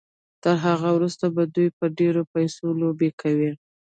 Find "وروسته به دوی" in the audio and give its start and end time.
0.97-1.69